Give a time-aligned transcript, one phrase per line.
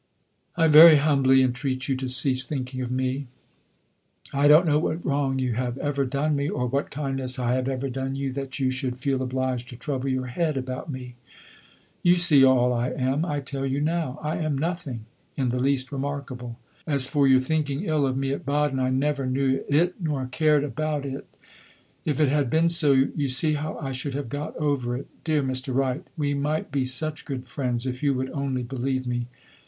[0.57, 3.27] I very humbly entreat you to cease thinking of me.
[4.33, 7.67] I don't know what wrong you have ever done me, or what kindness I have
[7.69, 11.17] ever done you, that you should feel obliged to trouble your head about me.
[12.01, 14.17] You see all I am I tell you now.
[14.23, 15.05] I am nothing
[15.37, 16.57] in the least remarkable.
[16.87, 20.63] As for your thinking ill of me at Baden, I never knew it nor cared
[20.63, 21.27] about it.
[22.05, 25.05] If it had been so, you see how I should have got over it.
[25.23, 25.75] Dear Mr.
[25.75, 29.27] Wright, we might be such good friends, if you would only believe me.